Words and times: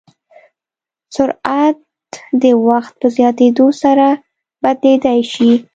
سرعت 1.15 1.77
د 2.41 2.43
وخت 2.67 2.93
په 3.01 3.07
زیاتېدو 3.15 3.67
سره 3.81 4.07
بدلېدای 4.63 5.19
شي. 5.33 5.51